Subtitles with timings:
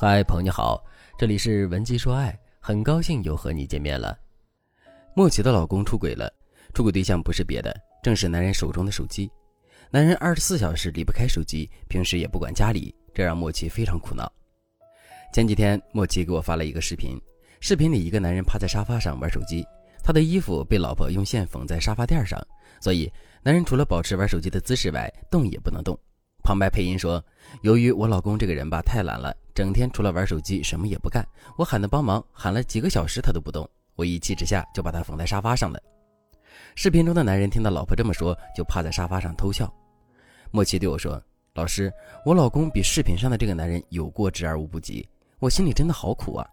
[0.00, 0.80] 嗨，朋友你好，
[1.18, 4.16] 这里是文姬说爱，很高兴又和你见面了。
[5.12, 6.32] 莫奇的老公出轨了，
[6.72, 9.28] 出轨对象不是别的，正是男人手中的手机。
[9.90, 14.32] 男人二十四小时离不开手机，平时也不管家里，这让莫奇非常苦恼。
[15.34, 17.20] 前几天，莫奇给我发了一个视频，
[17.58, 19.66] 视频里一个男人趴在沙发上玩手机，
[20.04, 22.40] 他的衣服被老婆用线缝在沙发垫上，
[22.80, 23.12] 所以
[23.42, 25.98] 男人除了保持玩手机的姿势外，动也不能动。
[26.44, 27.22] 旁白配音说
[27.62, 31.26] ：“由于我老公这个人吧太懒了，整天除了玩手机什么也不干。
[31.56, 33.68] 我喊他帮忙，喊了几个小时他都不动。
[33.96, 35.80] 我一气之下就把他缝在沙发上了。”
[36.76, 39.68] 视频中的男人听到老婆这么说，就趴在沙发上偷笑。
[40.52, 41.20] 莫奇对我说
[41.54, 41.92] ：“老师，
[42.24, 45.04] 我老公比视频上的这个男人有过之而无不及，
[45.40, 46.48] 我心里真的好苦啊！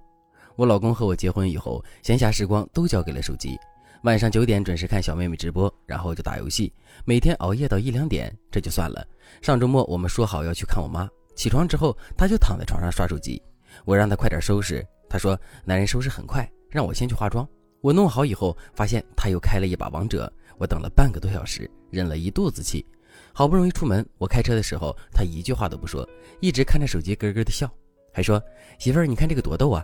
[0.56, 3.56] 我老公和我结婚以后，闲暇时光都交给了手机。”
[4.02, 6.73] 晚上九点准时看小妹妹直播，然后就打游戏，
[7.06, 9.06] 每天熬夜到一两点，这就算了。
[9.44, 13.41] 上周末我们说好要去看我妈，起床之后他就躺在床上刷手机。
[13.84, 17.47] 我让他快点收拾，他说男人收拾很快，让我先去化妆。
[17.81, 22.86] 我弄好以后，发现他又开了一把王者，我等了半个多小时，忍了一肚子气。
[23.31, 26.08] 好不容易出门，我开车的时候，他一句话都不说，
[26.39, 27.70] 一直看着手机咯咯的笑，
[28.14, 28.42] 还说
[28.80, 29.83] 媳妇儿你看这个多逗啊，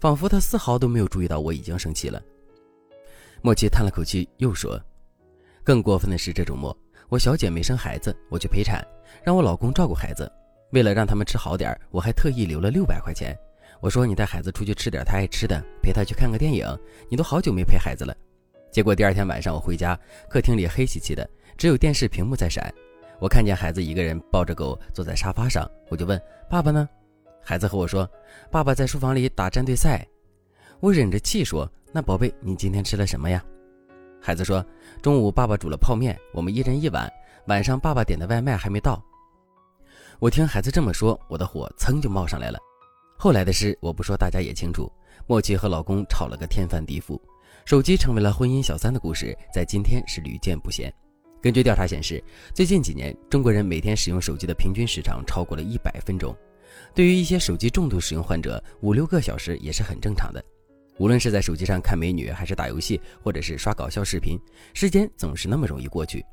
[0.00, 2.20] 仿佛他丝毫都没有注意到我已经生气了。
[3.40, 4.80] 莫奇叹了口气，又说
[5.62, 6.76] ：“更过分的是，这周末
[7.08, 8.84] 我小姐没生孩子，我去陪产，
[9.22, 10.30] 让我老公照顾孩子。
[10.70, 13.36] 为了让他们吃好点，我还特意留了六百块钱。
[13.80, 16.66] 我说你带孩子出去吃点他爱吃的，陪他去看个电影。
[17.08, 18.14] 你都好久没陪孩子了。
[18.70, 22.72] 结果第二天晚上我回家，客厅里黑漆漆的，只有电视屏幕在闪。
[23.18, 26.88] 我看见孩子一个人抱着狗坐在沙发上，我就问爸爸呢？
[27.42, 28.08] 孩子和我说，
[28.50, 30.06] 爸爸在书房里打战队赛。
[30.80, 33.42] 我忍着气说。”那宝贝，你今天吃了什么呀？
[34.20, 34.62] 孩子说
[35.00, 37.10] ：“中午爸爸煮了泡面，我们一人一碗。
[37.46, 39.02] 晚上爸爸点的外卖还没到。”
[40.20, 42.58] 我听孩子这么说，我的火噌就冒上来了。
[43.16, 44.90] 后来的事我不说，大家也清楚。
[45.28, 47.20] 莫奇和老公吵了个天翻地覆，
[47.64, 50.92] 手机成为了婚姻小三的故事，在今天是屡见不鲜。
[51.40, 52.20] 根据调查显示，
[52.52, 56.36] 最近几年中国人每天使用手机的平均时长超过了一百分钟。
[56.96, 60.44] 对于一些手机重度使用患者，五六个小时也是很正常的。
[60.98, 64.36] 无论是在手机上看美女，还是打游戏，或者是刷搞笑视频，
[64.74, 66.24] 时间总是那么容易过去。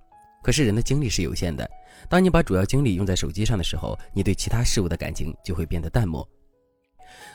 [0.45, 1.67] 可是人的精力是有限的，
[2.07, 6.23] 当你把主要精力用在手机上的时候，你对其他事物的感情就会变得淡漠。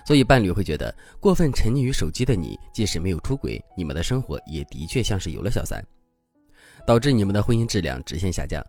[0.06, 5.84] 所以伴侣会觉得，过分沉溺于手机的你，即使没有出轨，你们的生活也的确像是有了小三，
[6.86, 8.64] 导致你们的婚姻质量直线下降。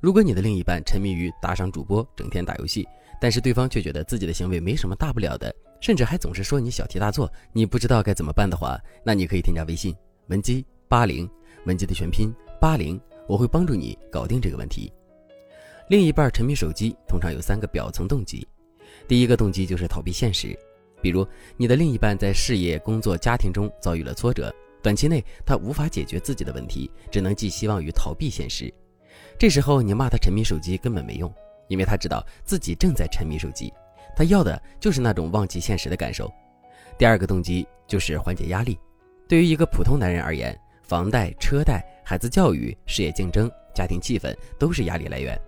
[0.00, 2.86] 如果你的另一半沉迷于打赏主播，整天打游戏，
[3.20, 5.52] 但是对方却觉得自己的行为没什么大不了的。
[5.80, 9.92] 甚至还总是说你小题大做，你不知道该怎么办的话，那你可以添加微信
[10.28, 11.28] 文姬八零，
[11.66, 14.92] 文姬的全拼八零，我会帮助你搞定这个问题。
[15.88, 18.46] 另一半沉迷手机，通常有三个表层动机。
[19.08, 20.58] 第一个动机就是逃避现实，
[21.00, 28.72] 比如你的另一半在事业、工作、家庭中遭遇了挫折，短期内他无法解决自己的问题，只能寄希望于逃避现实。
[29.38, 31.32] 这时候你骂他沉迷手机根本没用，
[31.68, 33.72] 因为他知道自己正在沉迷手机。
[34.14, 36.30] 他要的就是那种忘记现实的感受。
[36.98, 38.78] 第二个动机就是缓解压力。
[39.26, 45.38] 对于一个普通男人而言，房贷、车贷、孩子教育、事业竞争、家庭气氛都是压力来源。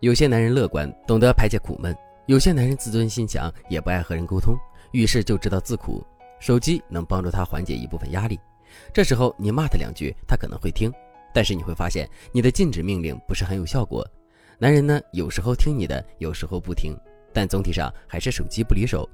[0.00, 1.92] 有些男人乐观，懂得排解苦闷；
[2.26, 4.56] 有些男人自尊心强，也不爱和人沟通，
[4.92, 6.04] 遇事就知道自苦。
[6.40, 8.38] 手机能帮助他缓解一部分压力。
[8.92, 10.92] 这时候你骂他两句，他可能会听，
[11.34, 14.06] 但是你会发现你的禁止命令不是很有效果。
[14.58, 16.96] 男人呢，有时候听你的，有时候不听。
[17.32, 19.08] 但总体上还是手机不离手，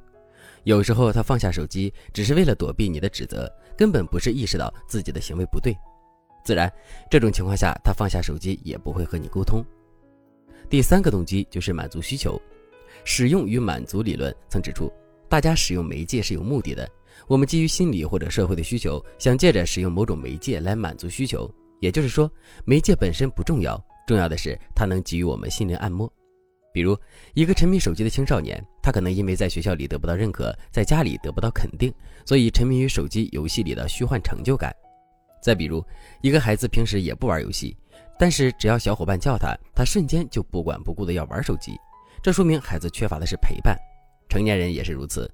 [0.63, 5.77] 有时候他放下手机只是为了躲避你的指责，根本不是意识到自己的行为不对。
[6.45, 6.71] 自然，
[7.11, 9.65] 这种情况下他放下手机也不会和你沟通。
[10.69, 12.41] 第三个动机就是满足需求，
[13.05, 14.93] 使用与满足理论曾指出，
[15.29, 16.89] 大家使用媒介是有目的的。
[17.27, 21.51] 我们基于心理或者社会的需求，想借着使用某种媒介来满足需求，
[21.81, 22.31] 也就是说，
[22.65, 26.13] 媒介本身不重要，重要的是它能给予我们心灵按摩。
[26.73, 26.99] 比如，
[27.35, 31.91] 一个沉迷手机的青少年，他可能因为在学校里得不到认可，在家里得不到肯定，
[32.27, 34.75] 所以沉迷于手机游戏里的虚幻成就感。
[35.45, 35.85] 再比如，
[36.23, 37.77] 一个孩子平时也不玩游戏，
[38.19, 41.79] 但是只要小伙伴叫他，他瞬间就不管不顾的要玩手机，
[42.23, 43.79] 这说明孩子缺乏的是陪伴。
[44.27, 45.31] 成年人也是如此。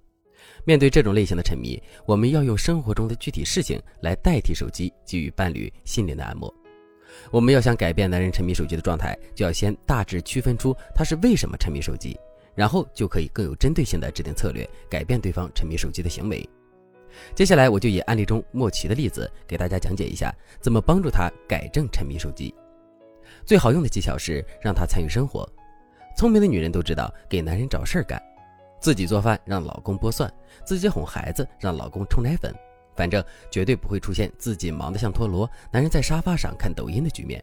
[0.65, 6.53] 面对这种类型的沉迷，我们要用生活中的具体事情来代替手机，给予伴侣心灵的按摩。
[7.31, 12.19] 我们要想改变男人沉迷手机的状态，就要先大致区分出他是为什么沉迷手机，
[12.57, 16.45] 然后就可以更有针对性的制定策略，改变对方沉迷手机的行为。
[17.35, 22.55] 接下来，我就以案例中莫奇的例子给大家讲解一下，怎么帮助他改正沉迷手机。
[23.45, 25.49] 最好用的技巧是让他参与生活。
[26.17, 28.21] 聪明的女人都知道给男人找事儿干，
[28.81, 30.33] 自己做饭让老公剥蒜，
[30.65, 32.55] 自己哄孩子让老公冲奶粉，
[32.97, 37.43] 反正绝对不会出现自己忙得像陀螺，男人在沙发上看抖音的局面。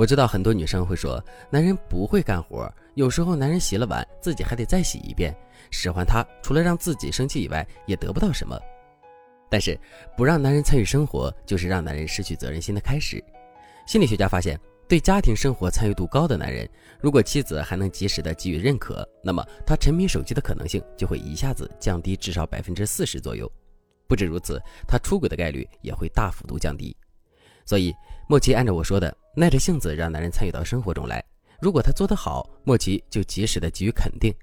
[0.00, 5.36] 我知道很多女生会说，男人不会干活，有时候男人洗了碗，自己还得再洗一遍，
[5.70, 8.58] 使唤他除了让自己生气以外，也得不到什么。
[9.50, 9.78] 但是，
[10.16, 13.22] 不让男人参与生活，就是让男人失去责任心的开始。
[13.86, 14.58] 心理学家发现，
[14.88, 16.66] 对家庭生活参与度高的男人，
[16.98, 23.46] 如果妻子还能及时的给予认可，那么他沉迷手机的可能性就会一下子降低至少百分之四十左右。
[24.08, 24.58] 不止如此，
[24.88, 26.96] 他出轨的概率也会大幅度降低。
[27.70, 27.94] 所以，
[28.26, 31.24] 莫奇按照我说的，耐着性子让男人参与到生活中来。
[31.60, 34.34] 如果他做得好，莫奇就及时的给予肯定。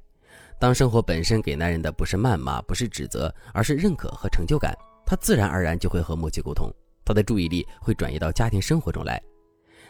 [0.57, 4.73] 当生活本身给男人的不是谩骂，不是指责，而是认可和成就感。
[5.05, 9.21] 他自然而然就会和莫奇沟通，他的注意力会转移到家庭生活中来。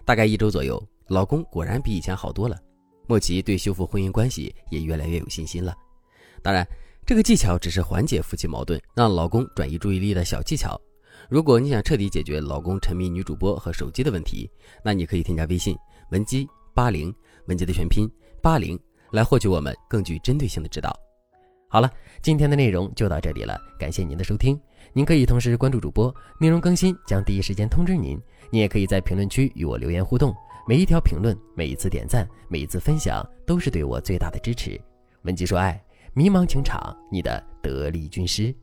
[0.04, 2.60] 大概一周左右，老公果然比以前好多了，
[3.06, 5.75] 莫奇对修复婚姻关系也越来越有信心了。
[6.42, 6.68] 当然，
[7.06, 10.75] 这个技巧只是缓解夫妻矛盾、让老公转移注意力的小技巧。
[11.29, 14.50] 如果你想彻底解决老公沉迷女主播和手机的问题，
[14.83, 15.75] 那你可以添加微信
[16.12, 17.13] 文姬八零，
[17.47, 18.09] 文姬的全拼
[18.41, 18.79] 八零，
[19.12, 20.97] 来获取我们更具针对性的指导。
[21.68, 21.91] 好了，
[22.21, 24.57] 今天的内容就到这里了，感谢您的收听。
[24.94, 28.18] 您可以同时关注主播，内容更新将第一时间通知您。
[28.50, 30.33] 您也可以在评论区与我留言互动，
[30.65, 34.79] 每一条评论、每一次点赞、每一次分享，都是对我最大的支持。
[35.24, 35.83] 文姬说爱，
[36.13, 38.56] 迷茫情场，你的得力军师。